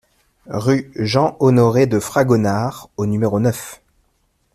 Rue 0.47 0.91
Jean-Honoré 0.95 1.85
de 1.85 1.99
Fragonard 1.99 2.89
au 2.97 3.05
numéro 3.05 3.39
neuf 3.39 3.83